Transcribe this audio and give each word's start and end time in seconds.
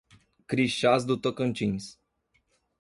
Crixás 0.47 1.05
do 1.05 1.15
Tocantins 1.15 1.95